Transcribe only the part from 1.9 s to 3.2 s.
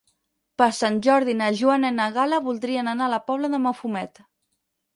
i na Gal·la voldrien anar a